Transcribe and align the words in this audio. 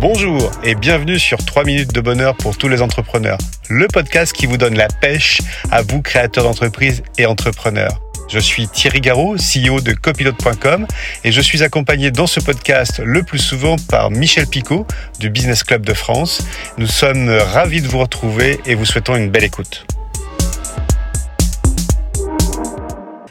Bonjour 0.00 0.52
et 0.62 0.76
bienvenue 0.76 1.18
sur 1.18 1.38
3 1.38 1.64
minutes 1.64 1.92
de 1.92 2.00
bonheur 2.00 2.36
pour 2.36 2.56
tous 2.56 2.68
les 2.68 2.82
entrepreneurs, 2.82 3.38
le 3.68 3.88
podcast 3.88 4.32
qui 4.32 4.46
vous 4.46 4.56
donne 4.56 4.76
la 4.76 4.86
pêche 4.86 5.40
à 5.72 5.82
vous 5.82 6.02
créateurs 6.02 6.44
d'entreprise 6.44 7.02
et 7.18 7.26
entrepreneurs. 7.26 8.00
Je 8.28 8.38
suis 8.38 8.68
Thierry 8.68 9.00
Garot, 9.00 9.34
CEO 9.34 9.80
de 9.80 9.92
copilote.com 9.94 10.86
et 11.24 11.32
je 11.32 11.40
suis 11.40 11.64
accompagné 11.64 12.12
dans 12.12 12.28
ce 12.28 12.38
podcast 12.38 13.00
le 13.04 13.24
plus 13.24 13.40
souvent 13.40 13.74
par 13.90 14.12
Michel 14.12 14.46
Picot 14.46 14.86
du 15.18 15.30
Business 15.30 15.64
Club 15.64 15.84
de 15.84 15.94
France. 15.94 16.46
Nous 16.78 16.86
sommes 16.86 17.28
ravis 17.30 17.82
de 17.82 17.88
vous 17.88 17.98
retrouver 17.98 18.60
et 18.66 18.76
vous 18.76 18.84
souhaitons 18.84 19.16
une 19.16 19.30
belle 19.30 19.44
écoute. 19.44 19.84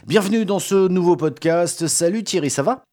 Bienvenue 0.05 0.43
dans 0.43 0.59
ce 0.59 0.89
nouveau 0.89 1.15
podcast. 1.15 1.87
Salut 1.87 2.25
Thierry, 2.25 2.49
ça 2.49 2.63
va? 2.63 2.83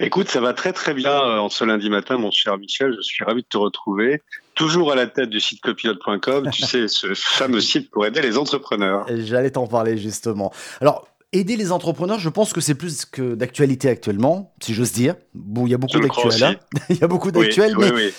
Écoute, 0.00 0.28
ça 0.28 0.40
va 0.40 0.52
très 0.52 0.72
très 0.72 0.94
bien 0.94 1.12
euh, 1.12 1.38
en 1.38 1.48
ce 1.48 1.64
lundi 1.64 1.90
matin, 1.90 2.18
mon 2.18 2.30
cher 2.30 2.58
Michel. 2.58 2.94
Je 2.96 3.02
suis 3.02 3.24
ravi 3.24 3.42
de 3.42 3.48
te 3.48 3.56
retrouver. 3.56 4.22
Toujours 4.54 4.92
à 4.92 4.94
la 4.94 5.06
tête 5.06 5.30
du 5.30 5.40
site 5.40 5.60
copilote.com, 5.60 6.50
tu 6.50 6.62
sais, 6.66 6.88
ce 6.88 7.14
fameux 7.14 7.60
site 7.60 7.90
pour 7.90 8.06
aider 8.06 8.22
les 8.22 8.38
entrepreneurs. 8.38 9.06
J'allais 9.08 9.50
t'en 9.50 9.66
parler 9.66 9.96
justement. 9.96 10.52
Alors, 10.80 11.08
aider 11.32 11.56
les 11.56 11.72
entrepreneurs, 11.72 12.18
je 12.18 12.28
pense 12.28 12.52
que 12.52 12.60
c'est 12.60 12.74
plus 12.74 13.04
que 13.04 13.34
d'actualité 13.34 13.88
actuellement, 13.88 14.54
si 14.60 14.74
j'ose 14.74 14.92
dire. 14.92 15.16
Bon, 15.34 15.66
il 15.66 15.70
y 15.70 15.74
a 15.74 15.78
beaucoup 15.78 16.00
d'actuels. 16.00 16.44
Hein. 16.44 16.56
il 16.90 16.98
y 16.98 17.04
a 17.04 17.08
beaucoup 17.08 17.30
d'actuels, 17.30 17.76
mais 17.78 18.12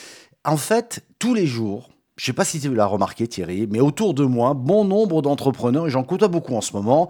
en 0.43 0.57
fait, 0.57 1.03
tous 1.19 1.33
les 1.33 1.45
jours, 1.45 1.89
je 2.17 2.25
sais 2.25 2.33
pas 2.33 2.45
si 2.45 2.59
tu 2.59 2.73
l'as 2.73 2.87
remarqué 2.87 3.27
Thierry, 3.27 3.67
mais 3.71 3.79
autour 3.79 4.13
de 4.13 4.25
moi, 4.25 4.53
bon 4.55 4.83
nombre 4.83 5.21
d'entrepreneurs, 5.21 5.87
et 5.87 5.89
j'en 5.91 6.03
côtoie 6.03 6.27
beaucoup 6.27 6.55
en 6.55 6.61
ce 6.61 6.73
moment, 6.73 7.09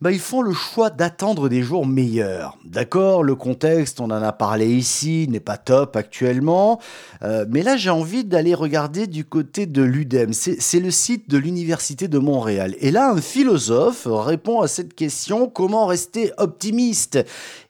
bah, 0.00 0.12
ils 0.12 0.20
font 0.20 0.42
le 0.42 0.52
choix 0.52 0.90
d'attendre 0.90 1.48
des 1.48 1.62
jours 1.62 1.86
meilleurs. 1.86 2.58
D'accord, 2.64 3.22
le 3.22 3.34
contexte, 3.34 4.00
on 4.00 4.04
en 4.04 4.22
a 4.22 4.32
parlé 4.32 4.68
ici, 4.68 5.26
n'est 5.28 5.40
pas 5.40 5.56
top 5.56 5.96
actuellement, 5.96 6.80
euh, 7.22 7.46
mais 7.48 7.62
là 7.62 7.76
j'ai 7.76 7.90
envie 7.90 8.24
d'aller 8.24 8.54
regarder 8.54 9.06
du 9.06 9.24
côté 9.24 9.66
de 9.66 9.82
l'UDEM. 9.82 10.32
C'est 10.32 10.80
le 10.80 10.90
site 10.90 11.30
de 11.30 11.38
l'Université 11.38 12.06
de 12.06 12.18
Montréal. 12.18 12.76
Et 12.80 12.90
là, 12.90 13.10
un 13.10 13.20
philosophe 13.20 14.06
répond 14.08 14.60
à 14.60 14.68
cette 14.68 14.94
question, 14.94 15.48
comment 15.48 15.86
rester 15.86 16.32
optimiste? 16.38 17.16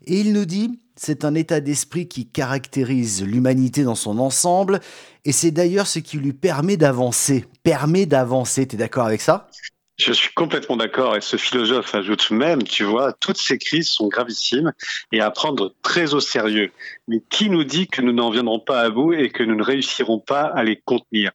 Et 0.06 0.20
il 0.20 0.32
nous 0.32 0.44
dit, 0.44 0.78
c'est 0.96 1.24
un 1.24 1.34
état 1.34 1.60
d'esprit 1.60 2.08
qui 2.08 2.26
caractérise 2.26 3.24
l'humanité 3.24 3.82
dans 3.82 3.94
son 3.94 4.18
ensemble, 4.18 4.80
et 5.24 5.32
c'est 5.32 5.50
d'ailleurs 5.50 5.86
ce 5.86 5.98
qui 5.98 6.18
lui 6.18 6.32
permet 6.32 6.76
d'avancer. 6.76 7.44
Permet 7.62 8.06
d'avancer, 8.06 8.66
tu 8.66 8.76
es 8.76 8.78
d'accord 8.78 9.06
avec 9.06 9.20
ça? 9.20 9.48
Je 9.96 10.12
suis 10.12 10.34
complètement 10.34 10.76
d'accord 10.76 11.14
et 11.14 11.20
ce 11.20 11.36
philosophe 11.36 11.94
ajoute 11.94 12.32
même, 12.32 12.64
tu 12.64 12.82
vois, 12.82 13.12
toutes 13.12 13.38
ces 13.38 13.58
crises 13.58 13.88
sont 13.88 14.08
gravissimes 14.08 14.72
et 15.12 15.20
à 15.20 15.30
prendre 15.30 15.72
très 15.82 16.14
au 16.14 16.20
sérieux. 16.20 16.72
Mais 17.06 17.22
qui 17.30 17.48
nous 17.48 17.62
dit 17.62 17.86
que 17.86 18.02
nous 18.02 18.12
n'en 18.12 18.30
viendrons 18.30 18.58
pas 18.58 18.80
à 18.80 18.90
bout 18.90 19.12
et 19.12 19.30
que 19.30 19.44
nous 19.44 19.54
ne 19.54 19.62
réussirons 19.62 20.18
pas 20.18 20.42
à 20.42 20.64
les 20.64 20.82
contenir? 20.84 21.30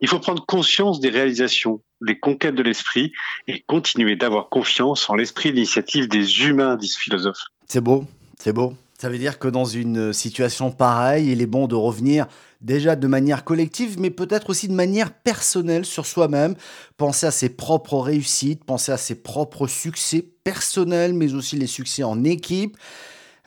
Il 0.00 0.08
faut 0.08 0.18
prendre 0.18 0.44
conscience 0.44 0.98
des 0.98 1.10
réalisations, 1.10 1.82
des 2.00 2.18
conquêtes 2.18 2.56
de 2.56 2.64
l'esprit 2.64 3.12
et 3.46 3.60
continuer 3.60 4.16
d'avoir 4.16 4.48
confiance 4.48 5.08
en 5.08 5.14
l'esprit 5.14 5.52
d'initiative 5.52 6.08
des 6.08 6.42
humains, 6.42 6.74
dit 6.74 6.88
ce 6.88 6.98
philosophe. 6.98 7.44
C'est 7.68 7.80
beau, 7.80 8.06
c'est 8.40 8.52
beau. 8.52 8.74
Ça 9.00 9.08
veut 9.08 9.16
dire 9.16 9.38
que 9.38 9.48
dans 9.48 9.64
une 9.64 10.12
situation 10.12 10.70
pareille, 10.70 11.32
il 11.32 11.40
est 11.40 11.46
bon 11.46 11.66
de 11.66 11.74
revenir 11.74 12.26
déjà 12.60 12.96
de 12.96 13.06
manière 13.06 13.44
collective, 13.44 13.98
mais 13.98 14.10
peut-être 14.10 14.50
aussi 14.50 14.68
de 14.68 14.74
manière 14.74 15.10
personnelle 15.10 15.86
sur 15.86 16.04
soi-même, 16.04 16.54
penser 16.98 17.24
à 17.24 17.30
ses 17.30 17.48
propres 17.48 17.96
réussites, 17.96 18.62
penser 18.62 18.92
à 18.92 18.98
ses 18.98 19.22
propres 19.22 19.66
succès 19.66 20.26
personnels, 20.44 21.14
mais 21.14 21.32
aussi 21.32 21.56
les 21.56 21.66
succès 21.66 22.02
en 22.02 22.24
équipe. 22.24 22.76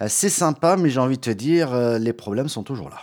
Euh, 0.02 0.08
c'est 0.10 0.32
sympa, 0.32 0.76
mais 0.76 0.90
j'ai 0.90 1.00
envie 1.00 1.18
de 1.18 1.22
te 1.22 1.30
dire, 1.30 1.72
euh, 1.72 2.00
les 2.00 2.14
problèmes 2.14 2.50
sont 2.50 2.64
toujours 2.64 2.90
là. 2.90 3.00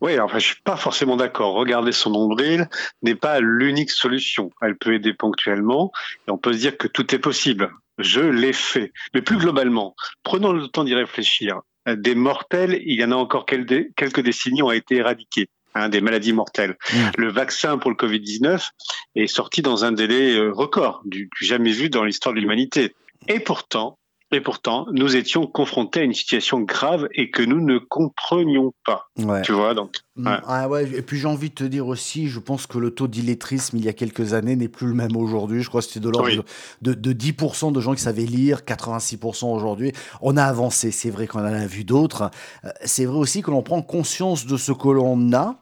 Oui, 0.00 0.18
enfin, 0.18 0.40
je 0.40 0.46
suis 0.46 0.62
pas 0.64 0.76
forcément 0.76 1.14
d'accord. 1.14 1.54
Regarder 1.54 1.92
son 1.92 2.10
nombril 2.10 2.68
n'est 3.02 3.14
pas 3.14 3.38
l'unique 3.38 3.92
solution. 3.92 4.50
Elle 4.62 4.76
peut 4.76 4.94
aider 4.94 5.14
ponctuellement, 5.14 5.92
et 6.26 6.32
on 6.32 6.38
peut 6.38 6.54
se 6.54 6.58
dire 6.58 6.76
que 6.76 6.88
tout 6.88 7.14
est 7.14 7.20
possible. 7.20 7.70
Je 7.98 8.20
l'ai 8.20 8.52
fait. 8.52 8.92
Mais 9.14 9.22
plus 9.22 9.36
globalement, 9.36 9.94
prenons 10.24 10.52
le 10.52 10.66
temps 10.66 10.82
d'y 10.82 10.96
réfléchir 10.96 11.60
des 11.86 12.14
mortels, 12.14 12.80
il 12.84 12.98
y 12.98 13.04
en 13.04 13.12
a 13.12 13.16
encore 13.16 13.46
quelques 13.46 14.20
décennies, 14.20 14.62
ont 14.62 14.70
été 14.70 14.96
éradiqués. 14.96 15.48
Hein, 15.76 15.88
des 15.88 16.00
maladies 16.00 16.32
mortelles. 16.32 16.76
Mmh. 16.92 16.98
Le 17.18 17.32
vaccin 17.32 17.78
pour 17.78 17.90
le 17.90 17.96
Covid-19 17.96 18.70
est 19.16 19.26
sorti 19.26 19.60
dans 19.60 19.84
un 19.84 19.90
délai 19.90 20.36
euh, 20.36 20.52
record, 20.52 21.02
du 21.04 21.28
jamais 21.40 21.72
vu 21.72 21.90
dans 21.90 22.04
l'histoire 22.04 22.32
de 22.32 22.38
l'humanité. 22.38 22.94
Et 23.26 23.40
pourtant, 23.40 23.98
et 24.34 24.40
pourtant, 24.40 24.86
nous 24.92 25.16
étions 25.16 25.46
confrontés 25.46 26.00
à 26.00 26.02
une 26.02 26.12
situation 26.12 26.60
grave 26.60 27.08
et 27.12 27.30
que 27.30 27.42
nous 27.42 27.60
ne 27.60 27.78
comprenions 27.78 28.74
pas. 28.84 29.08
Tu 29.42 29.52
vois, 29.52 29.74
donc. 29.74 29.96
Mm. 30.16 30.28
Ah 30.46 30.68
ouais, 30.68 30.88
et 30.92 31.02
puis 31.02 31.18
j'ai 31.18 31.28
envie 31.28 31.50
de 31.50 31.54
te 31.54 31.64
dire 31.64 31.86
aussi, 31.86 32.28
je 32.28 32.38
pense 32.38 32.66
que 32.66 32.78
le 32.78 32.90
taux 32.90 33.08
d'illettrisme 33.08 33.76
il 33.76 33.84
y 33.84 33.88
a 33.88 33.92
quelques 33.92 34.34
années 34.34 34.56
n'est 34.56 34.68
plus 34.68 34.88
le 34.88 34.94
même 34.94 35.16
aujourd'hui. 35.16 35.62
Je 35.62 35.68
crois 35.68 35.80
que 35.80 35.86
c'était 35.86 36.00
de 36.00 36.08
l'ordre 36.08 36.44
de, 36.82 36.94
de, 36.94 37.12
10% 37.12 37.72
de 37.72 37.80
gens 37.80 37.94
qui 37.94 38.02
savaient 38.02 38.22
lire, 38.22 38.60
86% 38.60 39.46
aujourd'hui. 39.46 39.92
On 40.20 40.36
a 40.36 40.44
avancé, 40.44 40.90
c'est 40.90 41.10
vrai 41.10 41.26
qu'on 41.26 41.40
en 41.40 41.44
a 41.44 41.66
vu 41.66 41.84
d'autres. 41.84 42.30
Euh, 42.64 42.70
c'est 42.84 43.04
vrai 43.04 43.18
aussi 43.18 43.42
que 43.42 43.50
l'on 43.50 43.62
prend 43.62 43.82
conscience 43.82 44.46
de 44.46 44.56
ce 44.56 44.72
que 44.72 44.88
l'on 44.88 45.32
a, 45.32 45.56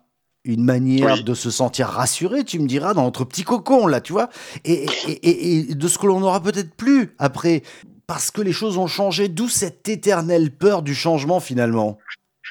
une 0.44 0.64
manière 0.64 1.22
de 1.22 1.34
se 1.34 1.50
sentir 1.50 1.86
rassuré, 1.86 2.44
tu 2.44 2.58
me 2.58 2.66
diras, 2.66 2.94
dans 2.94 3.04
notre 3.04 3.24
petit 3.24 3.44
cocon, 3.44 3.86
là, 3.86 4.00
tu 4.00 4.12
vois, 4.12 4.28
et, 4.64 4.86
et, 5.06 5.70
et 5.70 5.74
de 5.74 5.88
ce 5.88 5.98
que 5.98 6.06
l'on 6.06 6.20
aura 6.22 6.42
peut-être 6.42 6.74
plus 6.74 7.14
après 7.18 7.62
parce 8.06 8.30
que 8.30 8.40
les 8.40 8.52
choses 8.52 8.78
ont 8.78 8.86
changé, 8.86 9.28
d'où 9.28 9.48
cette 9.48 9.88
éternelle 9.88 10.50
peur 10.50 10.82
du 10.82 10.94
changement 10.94 11.40
finalement. 11.40 11.98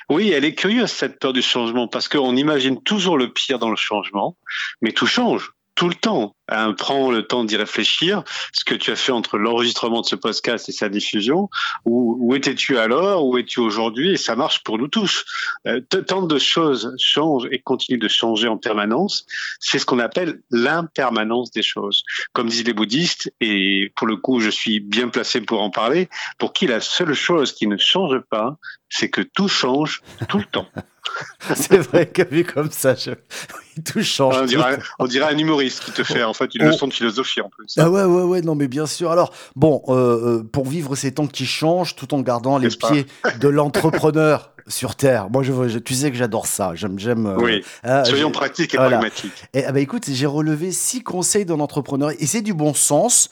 Oui, 0.09 0.31
elle 0.31 0.45
est 0.45 0.55
curieuse 0.55 0.91
cette 0.91 1.19
peur 1.19 1.33
du 1.33 1.41
changement 1.41 1.87
parce 1.87 2.07
qu'on 2.07 2.35
imagine 2.35 2.81
toujours 2.81 3.17
le 3.17 3.31
pire 3.31 3.59
dans 3.59 3.69
le 3.69 3.75
changement, 3.75 4.35
mais 4.81 4.91
tout 4.91 5.07
change 5.07 5.53
tout 5.81 5.89
le 5.89 5.95
temps. 5.95 6.35
Hein, 6.47 6.75
prends 6.77 7.09
le 7.09 7.25
temps 7.25 7.43
d'y 7.43 7.57
réfléchir. 7.57 8.23
Ce 8.53 8.63
que 8.63 8.75
tu 8.75 8.91
as 8.91 8.95
fait 8.95 9.11
entre 9.11 9.39
l'enregistrement 9.39 10.01
de 10.01 10.05
ce 10.05 10.15
podcast 10.15 10.69
et 10.69 10.71
sa 10.71 10.89
diffusion, 10.89 11.49
où, 11.85 12.35
étais-tu 12.35 12.77
alors, 12.77 13.25
où 13.25 13.35
es-tu 13.39 13.59
aujourd'hui, 13.59 14.11
et 14.11 14.17
ça 14.17 14.35
marche 14.35 14.61
pour 14.61 14.77
nous 14.77 14.87
tous. 14.87 15.25
Euh, 15.65 15.81
tant 15.81 16.21
de 16.21 16.37
choses 16.37 16.93
changent 16.99 17.47
et 17.49 17.57
continuent 17.57 17.97
de 17.97 18.07
changer 18.07 18.47
en 18.47 18.57
permanence. 18.57 19.25
C'est 19.59 19.79
ce 19.79 19.87
qu'on 19.87 19.97
appelle 19.97 20.43
l'impermanence 20.51 21.49
des 21.49 21.63
choses. 21.63 22.03
Comme 22.31 22.47
disent 22.47 22.67
les 22.67 22.73
bouddhistes, 22.73 23.33
et 23.41 23.91
pour 23.95 24.05
le 24.05 24.17
coup, 24.17 24.39
je 24.39 24.51
suis 24.51 24.81
bien 24.81 25.09
placé 25.09 25.41
pour 25.41 25.63
en 25.63 25.71
parler, 25.71 26.09
pour 26.37 26.53
qui 26.53 26.67
la 26.67 26.79
seule 26.79 27.15
chose 27.15 27.53
qui 27.53 27.65
ne 27.65 27.77
change 27.77 28.19
pas, 28.29 28.55
c'est 28.87 29.09
que 29.09 29.21
tout 29.21 29.47
change 29.47 30.03
tout 30.29 30.37
le 30.37 30.45
temps. 30.45 30.67
c'est 31.55 31.77
vrai 31.77 32.07
que 32.07 32.27
vu 32.27 32.43
comme 32.43 32.71
ça, 32.71 32.95
je... 32.95 33.11
tout 33.85 34.03
change. 34.03 34.35
On 34.99 35.05
dirait, 35.05 35.33
un 35.33 35.37
humoriste 35.37 35.83
qui 35.83 35.91
te 35.91 36.03
fait 36.03 36.23
en 36.23 36.33
fait 36.33 36.53
une 36.55 36.65
leçon 36.65 36.87
de 36.87 36.93
philosophie 36.93 37.41
en 37.41 37.49
plus. 37.49 37.75
Ah 37.77 37.89
ouais, 37.89 38.03
ouais, 38.03 38.23
ouais, 38.23 38.41
non, 38.41 38.55
mais 38.55 38.67
bien 38.67 38.85
sûr. 38.85 39.11
Alors, 39.11 39.33
bon, 39.55 39.81
euh, 39.87 39.93
euh, 40.39 40.43
pour 40.43 40.65
vivre 40.65 40.95
ces 40.95 41.13
temps 41.13 41.27
qui 41.27 41.45
changent 41.45 41.95
tout 41.95 42.13
en 42.13 42.21
gardant 42.21 42.57
les 42.57 42.69
pieds 42.69 43.05
de 43.39 43.47
l'entrepreneur 43.47 44.51
sur 44.67 44.95
Terre. 44.95 45.29
Moi, 45.29 45.43
je, 45.43 45.79
tu 45.79 45.93
sais 45.93 46.11
que 46.11 46.17
j'adore 46.17 46.47
ça. 46.47 46.71
J'aime, 46.75 46.99
j'aime. 46.99 47.25
Euh, 47.25 47.37
oui. 47.37 47.63
Soyons 48.05 48.31
pratiques 48.31 48.73
et 48.73 48.77
pragmatiques. 48.77 49.43
Et 49.53 49.65
ah 49.65 49.71
bah, 49.71 49.79
écoute, 49.79 50.03
j'ai 50.09 50.25
relevé 50.25 50.71
six 50.71 51.03
conseils 51.03 51.45
d'un 51.45 51.59
entrepreneur 51.59 52.11
et 52.17 52.25
c'est 52.25 52.41
du 52.41 52.53
bon 52.53 52.73
sens. 52.73 53.29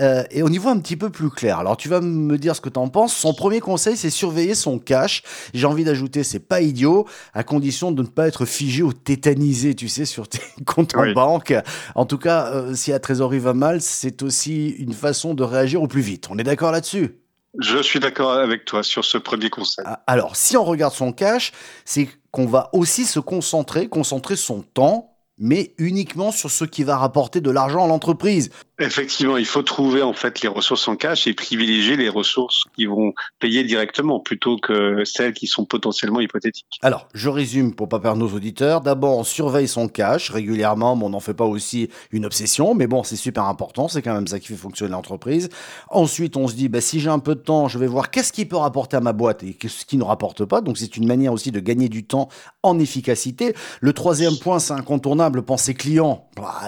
Euh, 0.00 0.24
et 0.30 0.42
on 0.42 0.48
y 0.48 0.58
voit 0.58 0.72
un 0.72 0.78
petit 0.78 0.96
peu 0.96 1.10
plus 1.10 1.30
clair. 1.30 1.58
Alors 1.58 1.76
tu 1.76 1.88
vas 1.88 2.00
me 2.00 2.38
dire 2.38 2.56
ce 2.56 2.60
que 2.60 2.68
tu 2.68 2.78
en 2.78 2.88
penses. 2.88 3.14
Son 3.14 3.34
premier 3.34 3.60
conseil, 3.60 3.96
c'est 3.96 4.10
surveiller 4.10 4.54
son 4.54 4.78
cash. 4.78 5.22
J'ai 5.54 5.66
envie 5.66 5.84
d'ajouter, 5.84 6.24
c'est 6.24 6.40
pas 6.40 6.60
idiot, 6.60 7.06
à 7.34 7.44
condition 7.44 7.92
de 7.92 8.02
ne 8.02 8.08
pas 8.08 8.28
être 8.28 8.44
figé 8.44 8.82
ou 8.82 8.92
tétanisé, 8.92 9.74
tu 9.74 9.88
sais, 9.88 10.04
sur 10.04 10.28
tes 10.28 10.40
comptes 10.66 10.94
en 10.96 11.12
banque. 11.12 11.54
En 11.94 12.06
tout 12.06 12.18
cas, 12.18 12.52
euh, 12.52 12.74
si 12.74 12.90
la 12.90 13.00
trésorerie 13.00 13.38
va 13.38 13.54
mal, 13.54 13.80
c'est 13.80 14.22
aussi 14.22 14.70
une 14.70 14.94
façon 14.94 15.34
de 15.34 15.42
réagir 15.42 15.82
au 15.82 15.88
plus 15.88 16.02
vite. 16.02 16.28
On 16.30 16.38
est 16.38 16.44
d'accord 16.44 16.72
là-dessus? 16.72 17.18
Je 17.60 17.82
suis 17.82 18.00
d'accord 18.00 18.32
avec 18.32 18.64
toi 18.64 18.82
sur 18.82 19.04
ce 19.04 19.18
premier 19.18 19.50
conseil. 19.50 19.84
Ah, 19.86 20.02
alors, 20.06 20.36
si 20.36 20.56
on 20.56 20.64
regarde 20.64 20.94
son 20.94 21.12
cash, 21.12 21.52
c'est 21.84 22.08
qu'on 22.30 22.46
va 22.46 22.70
aussi 22.72 23.04
se 23.04 23.20
concentrer, 23.20 23.88
concentrer 23.88 24.36
son 24.36 24.62
temps, 24.62 25.12
mais 25.38 25.74
uniquement 25.76 26.30
sur 26.30 26.50
ce 26.50 26.64
qui 26.64 26.82
va 26.82 26.96
rapporter 26.96 27.40
de 27.40 27.50
l'argent 27.50 27.84
à 27.84 27.88
l'entreprise. 27.88 28.50
Effectivement, 28.82 29.36
il 29.36 29.46
faut 29.46 29.62
trouver 29.62 30.02
en 30.02 30.12
fait 30.12 30.40
les 30.40 30.48
ressources 30.48 30.88
en 30.88 30.96
cash 30.96 31.28
et 31.28 31.34
privilégier 31.34 31.96
les 31.96 32.08
ressources 32.08 32.64
qui 32.74 32.86
vont 32.86 33.12
payer 33.38 33.62
directement 33.62 34.18
plutôt 34.18 34.56
que 34.56 35.04
celles 35.04 35.34
qui 35.34 35.46
sont 35.46 35.64
potentiellement 35.64 36.20
hypothétiques. 36.20 36.66
Alors, 36.82 37.06
je 37.14 37.28
résume 37.28 37.76
pour 37.76 37.88
pas 37.88 38.00
perdre 38.00 38.18
nos 38.18 38.34
auditeurs. 38.34 38.80
D'abord, 38.80 39.18
on 39.18 39.24
surveille 39.24 39.68
son 39.68 39.86
cash 39.86 40.30
régulièrement, 40.30 40.96
mais 40.96 41.04
on 41.04 41.10
n'en 41.10 41.20
fait 41.20 41.32
pas 41.32 41.44
aussi 41.44 41.90
une 42.10 42.26
obsession. 42.26 42.74
Mais 42.74 42.88
bon, 42.88 43.04
c'est 43.04 43.14
super 43.14 43.44
important, 43.44 43.86
c'est 43.86 44.02
quand 44.02 44.14
même 44.14 44.26
ça 44.26 44.40
qui 44.40 44.48
fait 44.48 44.56
fonctionner 44.56 44.90
l'entreprise. 44.92 45.48
Ensuite, 45.88 46.36
on 46.36 46.48
se 46.48 46.54
dit, 46.54 46.68
bah, 46.68 46.80
si 46.80 46.98
j'ai 46.98 47.10
un 47.10 47.20
peu 47.20 47.36
de 47.36 47.40
temps, 47.40 47.68
je 47.68 47.78
vais 47.78 47.86
voir 47.86 48.10
qu'est-ce 48.10 48.32
qui 48.32 48.46
peut 48.46 48.56
rapporter 48.56 48.96
à 48.96 49.00
ma 49.00 49.12
boîte 49.12 49.44
et 49.44 49.56
ce 49.68 49.84
qui 49.84 49.96
ne 49.96 50.04
rapporte 50.04 50.44
pas. 50.44 50.60
Donc, 50.60 50.76
c'est 50.76 50.96
une 50.96 51.06
manière 51.06 51.32
aussi 51.32 51.52
de 51.52 51.60
gagner 51.60 51.88
du 51.88 52.02
temps 52.02 52.28
en 52.64 52.80
efficacité. 52.80 53.54
Le 53.80 53.92
troisième 53.92 54.36
point, 54.38 54.58
c'est 54.58 54.72
incontournable, 54.72 55.42
penser 55.42 55.74
client. 55.74 56.26
Bah, 56.36 56.62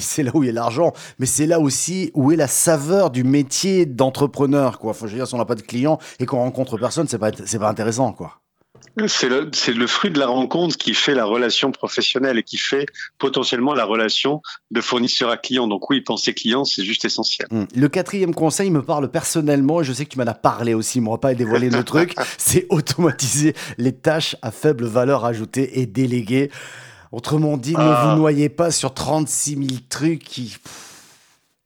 c'est 0.00 0.24
là 0.24 0.32
où 0.34 0.42
il 0.42 0.46
y 0.46 0.50
a 0.50 0.52
l'argent, 0.52 0.92
mais 1.20 1.26
c'est 1.26 1.46
là 1.46 1.59
aussi 1.60 2.10
où 2.14 2.32
est 2.32 2.36
la 2.36 2.48
saveur 2.48 3.10
du 3.10 3.24
métier 3.24 3.86
d'entrepreneur, 3.86 4.78
quoi. 4.78 4.94
Faut, 4.94 5.06
je 5.06 5.12
veux 5.12 5.18
dire, 5.18 5.26
si 5.26 5.34
on 5.34 5.38
n'a 5.38 5.44
pas 5.44 5.54
de 5.54 5.62
clients 5.62 5.98
et 6.18 6.26
qu'on 6.26 6.38
rencontre 6.38 6.78
personne, 6.78 7.08
c'est 7.08 7.18
pas, 7.18 7.30
c'est 7.44 7.58
pas 7.58 7.68
intéressant, 7.68 8.12
quoi. 8.12 8.40
C'est 9.06 9.28
le, 9.28 9.50
le, 9.74 9.86
fruit 9.86 10.10
de 10.10 10.18
la 10.18 10.26
rencontre 10.26 10.76
qui 10.76 10.94
fait 10.94 11.14
la 11.14 11.24
relation 11.24 11.70
professionnelle 11.70 12.38
et 12.38 12.42
qui 12.42 12.56
fait 12.56 12.86
potentiellement 13.18 13.72
la 13.72 13.84
relation 13.84 14.42
de 14.70 14.80
fournisseur 14.80 15.30
à 15.30 15.36
client. 15.36 15.68
Donc 15.68 15.88
oui, 15.90 16.00
penser 16.00 16.34
client, 16.34 16.64
c'est 16.64 16.84
juste 16.84 17.04
essentiel. 17.04 17.46
Hum. 17.50 17.66
Le 17.74 17.88
quatrième 17.88 18.34
conseil 18.34 18.70
me 18.70 18.82
parle 18.82 19.10
personnellement 19.10 19.80
et 19.80 19.84
je 19.84 19.92
sais 19.92 20.04
que 20.04 20.10
tu 20.10 20.18
m'en 20.18 20.26
as 20.26 20.34
parlé 20.34 20.74
aussi, 20.74 21.00
moi 21.00 21.20
pas 21.20 21.34
dévoiler 21.34 21.70
le 21.70 21.84
truc, 21.84 22.14
c'est 22.36 22.66
automatiser 22.68 23.54
les 23.78 23.92
tâches 23.92 24.36
à 24.42 24.50
faible 24.50 24.86
valeur 24.86 25.24
ajoutée 25.24 25.80
et 25.80 25.86
déléguer. 25.86 26.50
Autrement 27.12 27.56
dit, 27.56 27.72
ne 27.72 27.78
vous 27.78 27.82
ah. 27.82 28.14
noyez 28.16 28.48
pas 28.48 28.70
sur 28.70 28.94
36 28.94 29.54
000 29.54 29.66
trucs 29.88 30.22
qui 30.22 30.56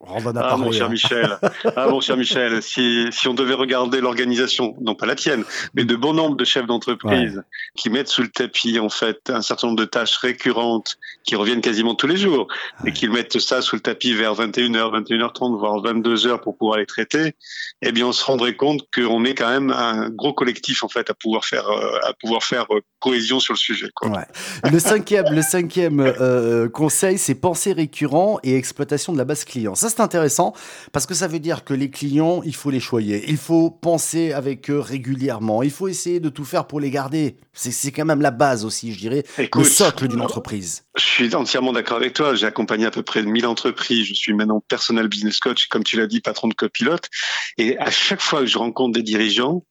ah, 0.06 0.56
mon 0.56 0.72
cher 0.72 0.86
hein. 0.86 0.88
Michel, 0.90 1.38
ah, 1.76 1.88
mon 1.88 2.00
cher 2.00 2.16
Michel, 2.16 2.62
si, 2.62 3.06
si 3.10 3.28
on 3.28 3.34
devait 3.34 3.54
regarder 3.54 4.00
l'organisation, 4.00 4.74
non 4.80 4.94
pas 4.94 5.06
la 5.06 5.14
tienne, 5.14 5.44
mais 5.74 5.84
de 5.84 5.96
bon 5.96 6.12
nombre 6.12 6.36
de 6.36 6.44
chefs 6.44 6.66
d'entreprise 6.66 7.42
qui 7.76 7.90
mettent 7.90 8.08
sous 8.08 8.22
le 8.22 8.28
tapis, 8.28 8.78
en 8.78 8.88
fait, 8.88 9.30
un 9.30 9.42
certain 9.42 9.68
nombre 9.68 9.78
de 9.80 9.84
tâches 9.84 10.16
récurrentes 10.16 10.98
qui 11.24 11.36
reviennent 11.36 11.60
quasiment 11.60 11.94
tous 11.94 12.06
les 12.06 12.16
jours 12.16 12.48
et 12.86 12.92
qu'ils 12.92 13.10
mettent 13.10 13.38
ça 13.38 13.62
sous 13.62 13.76
le 13.76 13.82
tapis 13.82 14.14
vers 14.14 14.34
21h, 14.34 15.04
21h30, 15.04 15.58
voire 15.58 15.82
22h 15.82 16.40
pour 16.40 16.56
pouvoir 16.56 16.78
les 16.78 16.86
traiter, 16.86 17.34
eh 17.82 17.92
bien, 17.92 18.06
on 18.06 18.12
se 18.12 18.24
rendrait 18.24 18.56
compte 18.56 18.82
qu'on 18.94 19.24
est 19.24 19.34
quand 19.34 19.48
même 19.48 19.70
un 19.70 20.10
gros 20.10 20.32
collectif, 20.32 20.82
en 20.84 20.88
fait, 20.88 21.10
à 21.10 21.14
pouvoir 21.14 21.44
faire, 21.44 21.68
euh, 21.68 21.98
à 22.02 22.12
pouvoir 22.14 22.42
faire 22.42 22.66
euh, 22.70 22.80
cohésion 23.00 23.40
sur 23.40 23.54
le 23.54 23.58
sujet. 23.58 23.88
Quoi. 23.94 24.10
Ouais. 24.10 24.70
Le 24.70 24.78
cinquième, 24.78 25.26
le 25.30 25.42
cinquième 25.42 26.00
euh, 26.00 26.68
conseil, 26.68 27.18
c'est 27.18 27.34
penser 27.34 27.72
récurrent 27.72 28.38
et 28.42 28.56
exploitation 28.56 29.12
de 29.12 29.18
la 29.18 29.24
base 29.24 29.44
client. 29.44 29.74
Ça, 29.74 29.90
c'est 29.94 30.02
intéressant 30.02 30.52
parce 30.92 31.06
que 31.06 31.14
ça 31.14 31.28
veut 31.28 31.38
dire 31.38 31.64
que 31.64 31.74
les 31.74 31.90
clients, 31.90 32.42
il 32.44 32.54
faut 32.54 32.70
les 32.70 32.80
choyer. 32.80 33.24
Il 33.28 33.36
faut 33.36 33.70
penser 33.70 34.32
avec 34.32 34.70
eux 34.70 34.78
régulièrement. 34.78 35.62
Il 35.62 35.70
faut 35.70 35.88
essayer 35.88 36.20
de 36.20 36.28
tout 36.28 36.44
faire 36.44 36.66
pour 36.66 36.80
les 36.80 36.90
garder. 36.90 37.36
C'est 37.52 37.92
quand 37.92 38.04
même 38.04 38.20
la 38.20 38.30
base 38.30 38.64
aussi, 38.64 38.92
je 38.92 38.98
dirais, 38.98 39.24
le 39.38 39.64
socle 39.64 40.08
d'une 40.08 40.20
entreprise. 40.20 40.84
Je 40.96 41.04
suis 41.04 41.34
entièrement 41.34 41.72
d'accord 41.72 41.96
avec 41.96 42.14
toi. 42.14 42.34
J'ai 42.34 42.46
accompagné 42.46 42.86
à 42.86 42.90
peu 42.90 43.02
près 43.02 43.22
1000 43.22 43.46
entreprises. 43.46 44.06
Je 44.06 44.14
suis 44.14 44.34
maintenant 44.34 44.60
personnel 44.60 45.08
business 45.08 45.38
coach, 45.38 45.68
comme 45.68 45.84
tu 45.84 45.96
l'as 45.96 46.06
dit, 46.06 46.20
patron 46.20 46.48
de 46.48 46.54
copilote. 46.54 47.08
Et 47.58 47.78
à 47.78 47.90
chaque 47.90 48.20
fois 48.20 48.40
que 48.40 48.46
je 48.46 48.58
rencontre 48.58 48.92
des 48.92 49.02
dirigeants, 49.02 49.64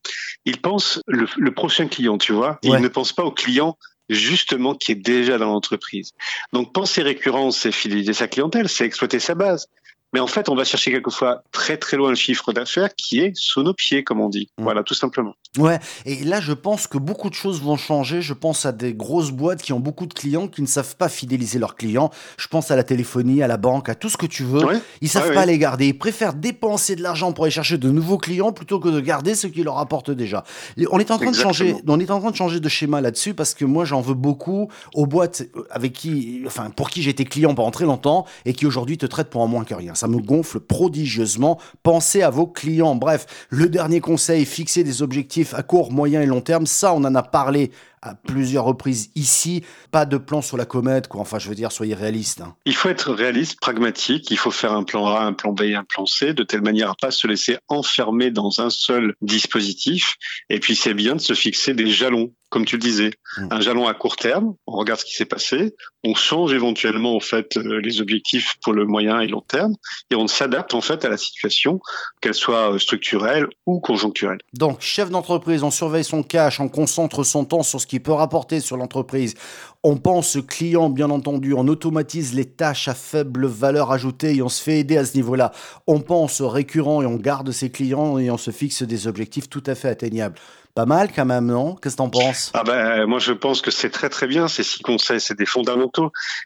ils 0.45 0.59
pensent 0.59 1.01
le, 1.07 1.51
prochain 1.51 1.87
client, 1.87 2.17
tu 2.17 2.33
vois. 2.33 2.59
Ils 2.63 2.73
ne 2.73 2.87
pensent 2.87 3.13
pas 3.13 3.23
au 3.23 3.31
client 3.31 3.77
justement 4.09 4.75
qui 4.75 4.91
est 4.91 4.95
déjà 4.95 5.37
dans 5.37 5.47
l'entreprise. 5.47 6.11
Donc 6.51 6.73
penser 6.73 7.01
récurrence, 7.01 7.57
c'est 7.57 7.71
fidéliser 7.71 8.13
sa 8.13 8.27
clientèle, 8.27 8.69
c'est 8.69 8.85
exploiter 8.85 9.19
sa 9.19 9.35
base. 9.35 9.67
Mais 10.13 10.19
en 10.19 10.27
fait, 10.27 10.47
on 10.47 10.55
va 10.55 10.63
chercher 10.63 10.91
quelquefois 10.91 11.43
très 11.51 11.77
très 11.77 11.97
loin 11.97 12.09
le 12.09 12.15
chiffre 12.15 12.53
d'affaires 12.53 12.93
qui 12.95 13.19
est 13.19 13.35
sous 13.35 13.63
nos 13.63 13.73
pieds, 13.73 14.03
comme 14.03 14.21
on 14.21 14.29
dit. 14.29 14.49
Mm. 14.57 14.63
Voilà, 14.63 14.83
tout 14.83 14.93
simplement. 14.93 15.33
Ouais, 15.57 15.79
et 16.05 16.23
là, 16.23 16.39
je 16.39 16.53
pense 16.53 16.87
que 16.87 16.97
beaucoup 16.97 17.29
de 17.29 17.35
choses 17.35 17.61
vont 17.61 17.77
changer. 17.77 18.21
Je 18.21 18.33
pense 18.33 18.65
à 18.65 18.71
des 18.71 18.93
grosses 18.93 19.31
boîtes 19.31 19.61
qui 19.61 19.73
ont 19.73 19.79
beaucoup 19.79 20.05
de 20.05 20.13
clients 20.13 20.47
qui 20.47 20.61
ne 20.61 20.67
savent 20.67 20.95
pas 20.95 21.09
fidéliser 21.09 21.59
leurs 21.59 21.75
clients. 21.75 22.11
Je 22.37 22.47
pense 22.47 22.71
à 22.71 22.75
la 22.75 22.83
téléphonie, 22.83 23.41
à 23.43 23.47
la 23.47 23.57
banque, 23.57 23.89
à 23.89 23.95
tout 23.95 24.09
ce 24.09 24.17
que 24.17 24.25
tu 24.25 24.43
veux. 24.43 24.61
Ils 25.01 25.09
savent 25.09 25.33
pas 25.33 25.45
les 25.45 25.57
garder. 25.57 25.87
Ils 25.87 25.97
préfèrent 25.97 26.33
dépenser 26.33 26.95
de 26.95 27.01
l'argent 27.01 27.33
pour 27.33 27.45
aller 27.45 27.51
chercher 27.51 27.77
de 27.77 27.89
nouveaux 27.89 28.17
clients 28.17 28.51
plutôt 28.51 28.79
que 28.79 28.89
de 28.89 28.99
garder 28.99 29.35
ce 29.35 29.47
qui 29.47 29.63
leur 29.63 29.79
apporte 29.79 30.11
déjà. 30.11 30.43
On 30.91 30.99
est 30.99 31.11
en 31.11 31.17
train 31.17 31.31
de 31.31 31.35
changer. 31.35 31.75
On 31.87 31.99
est 31.99 32.11
en 32.11 32.19
train 32.19 32.31
de 32.31 32.35
changer 32.35 32.59
de 32.59 32.69
schéma 32.69 33.01
là-dessus 33.01 33.33
parce 33.33 33.53
que 33.53 33.65
moi, 33.65 33.85
j'en 33.85 34.01
veux 34.01 34.13
beaucoup 34.13 34.69
aux 34.93 35.05
boîtes 35.05 35.43
avec 35.71 35.93
qui, 35.93 36.43
enfin, 36.45 36.69
pour 36.69 36.89
qui 36.89 37.01
j'étais 37.01 37.25
client 37.25 37.55
pendant 37.55 37.71
très 37.71 37.85
longtemps 37.85 38.25
et 38.45 38.53
qui 38.53 38.65
aujourd'hui 38.65 38.97
te 38.97 39.05
traitent 39.05 39.29
pour 39.29 39.41
un 39.41 39.47
moins 39.47 39.63
que 39.63 39.73
rien 39.73 39.95
ça 40.03 40.09
me 40.09 40.19
gonfle 40.19 40.59
prodigieusement. 40.59 41.61
Pensez 41.81 42.23
à 42.23 42.29
vos 42.29 42.45
clients. 42.45 42.93
Bref, 42.93 43.47
le 43.49 43.69
dernier 43.69 44.01
conseil, 44.01 44.45
fixer 44.45 44.83
des 44.83 45.01
objectifs 45.01 45.53
à 45.53 45.63
court, 45.63 45.93
moyen 45.93 46.21
et 46.21 46.25
long 46.25 46.41
terme. 46.41 46.65
Ça, 46.65 46.93
on 46.93 47.05
en 47.05 47.15
a 47.15 47.23
parlé 47.23 47.71
à 48.01 48.15
plusieurs 48.15 48.65
reprises 48.65 49.11
ici. 49.15 49.63
Pas 49.91 50.05
de 50.05 50.17
plan 50.17 50.41
sur 50.41 50.57
la 50.57 50.65
comète, 50.65 51.07
quoi. 51.07 51.21
Enfin, 51.21 51.39
je 51.39 51.47
veux 51.47 51.55
dire, 51.55 51.71
soyez 51.71 51.95
réaliste. 51.95 52.41
Hein. 52.41 52.53
Il 52.65 52.75
faut 52.75 52.89
être 52.89 53.13
réaliste, 53.13 53.61
pragmatique. 53.61 54.29
Il 54.29 54.37
faut 54.37 54.51
faire 54.51 54.73
un 54.73 54.83
plan 54.83 55.07
A, 55.07 55.21
un 55.21 55.31
plan 55.31 55.53
B 55.53 55.61
et 55.61 55.75
un 55.75 55.85
plan 55.85 56.05
C, 56.05 56.33
de 56.33 56.43
telle 56.43 56.63
manière 56.63 56.89
à 56.89 56.95
pas 56.99 57.11
se 57.11 57.25
laisser 57.25 57.57
enfermer 57.69 58.29
dans 58.29 58.59
un 58.59 58.69
seul 58.69 59.15
dispositif. 59.21 60.17
Et 60.49 60.59
puis, 60.59 60.75
c'est 60.75 60.93
bien 60.93 61.15
de 61.15 61.21
se 61.21 61.33
fixer 61.33 61.73
des 61.73 61.87
jalons 61.87 62.33
comme 62.53 62.65
tu 62.65 62.75
le 62.75 62.81
disais, 62.83 63.09
mm. 63.37 63.47
un 63.49 63.61
jalon 63.61 63.87
à 63.87 63.95
court 63.95 64.15
terme, 64.15 64.53
on 64.67 64.73
regarde 64.73 64.99
ce 64.99 65.05
qui 65.05 65.15
s'est 65.15 65.25
passé, 65.25 65.73
on 66.03 66.15
change 66.15 66.53
éventuellement 66.53 67.15
en 67.15 67.19
fait 67.19 67.57
euh, 67.57 67.79
les 67.81 68.01
objectifs 68.01 68.55
pour 68.61 68.73
le 68.73 68.85
moyen 68.85 69.21
et 69.21 69.27
long 69.27 69.41
terme 69.41 69.75
et 70.09 70.15
on 70.15 70.27
s'adapte 70.27 70.73
en 70.73 70.81
fait 70.81 71.05
à 71.05 71.09
la 71.09 71.17
situation, 71.17 71.79
qu'elle 72.21 72.33
soit 72.33 72.73
euh, 72.73 72.79
structurelle 72.79 73.47
ou 73.65 73.79
conjoncturelle. 73.79 74.39
Donc, 74.53 74.81
chef 74.81 75.09
d'entreprise, 75.09 75.63
on 75.63 75.71
surveille 75.71 76.03
son 76.03 76.23
cash, 76.23 76.59
on 76.59 76.69
concentre 76.69 77.23
son 77.23 77.45
temps 77.45 77.63
sur 77.63 77.79
ce 77.79 77.87
qui 77.87 77.99
peut 77.99 78.11
rapporter 78.11 78.59
sur 78.59 78.77
l'entreprise. 78.77 79.35
On 79.83 79.97
pense 79.97 80.37
client, 80.47 80.89
bien 80.89 81.09
entendu, 81.09 81.53
on 81.53 81.67
automatise 81.67 82.33
les 82.33 82.45
tâches 82.45 82.87
à 82.87 82.93
faible 82.93 83.45
valeur 83.47 83.91
ajoutée 83.91 84.35
et 84.35 84.41
on 84.41 84.49
se 84.49 84.61
fait 84.61 84.79
aider 84.79 84.97
à 84.97 85.05
ce 85.05 85.15
niveau-là. 85.15 85.51
On 85.87 85.99
pense 85.99 86.41
récurrent 86.41 87.01
et 87.01 87.05
on 87.05 87.15
garde 87.15 87.51
ses 87.51 87.69
clients 87.69 88.17
et 88.17 88.31
on 88.31 88.37
se 88.37 88.51
fixe 88.51 88.83
des 88.83 89.07
objectifs 89.07 89.49
tout 89.49 89.63
à 89.65 89.75
fait 89.75 89.89
atteignables 89.89 90.39
pas 90.75 90.85
mal 90.85 91.11
quand 91.15 91.25
même, 91.25 91.47
non? 91.47 91.75
Qu'est-ce 91.75 91.95
que 91.95 91.97
t'en 91.97 92.09
penses? 92.09 92.51
Ah 92.53 92.63
ben, 92.63 93.05
moi 93.05 93.19
je 93.19 93.31
pense 93.31 93.61
que 93.61 93.69
c'est 93.69 93.89
très 93.89 94.09
très 94.09 94.27
bien. 94.27 94.47
Ces 94.47 94.63
six 94.63 94.81
conseils, 94.81 95.21
c'est 95.21 95.37
des 95.37 95.45
fondamentaux, 95.45 95.92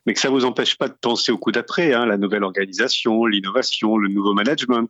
mais 0.05 0.13
que 0.13 0.19
ça 0.19 0.29
vous 0.29 0.45
empêche 0.45 0.77
pas 0.77 0.87
de 0.87 0.95
penser 0.99 1.31
au 1.31 1.37
coup 1.37 1.51
d'après, 1.51 1.93
hein, 1.93 2.05
la 2.05 2.17
nouvelle 2.17 2.43
organisation, 2.43 3.25
l'innovation, 3.25 3.97
le 3.97 4.09
nouveau 4.09 4.33
management. 4.33 4.89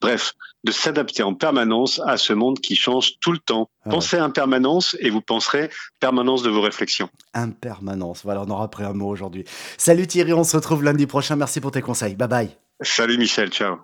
Bref, 0.00 0.34
de 0.64 0.72
s'adapter 0.72 1.22
en 1.22 1.34
permanence 1.34 2.00
à 2.04 2.16
ce 2.16 2.32
monde 2.32 2.60
qui 2.60 2.74
change 2.76 3.18
tout 3.20 3.32
le 3.32 3.38
temps. 3.38 3.70
Ah 3.84 3.90
Pensez 3.90 4.20
en 4.20 4.30
permanence 4.30 4.96
et 5.00 5.10
vous 5.10 5.20
penserez 5.20 5.70
permanence 6.00 6.42
de 6.42 6.50
vos 6.50 6.60
réflexions. 6.60 7.08
Impermanence. 7.34 8.22
Voilà, 8.24 8.42
on 8.42 8.50
aura 8.50 8.68
pris 8.68 8.84
un 8.84 8.92
mot 8.92 9.08
aujourd'hui. 9.08 9.44
Salut 9.78 10.06
Thierry, 10.06 10.32
on 10.32 10.44
se 10.44 10.56
retrouve 10.56 10.82
lundi 10.82 11.06
prochain. 11.06 11.36
Merci 11.36 11.60
pour 11.60 11.70
tes 11.70 11.82
conseils. 11.82 12.14
Bye 12.16 12.28
bye. 12.28 12.50
Salut 12.80 13.16
Michel, 13.16 13.50
ciao. 13.50 13.78